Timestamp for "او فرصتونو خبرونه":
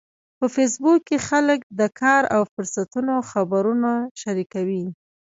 2.35-3.91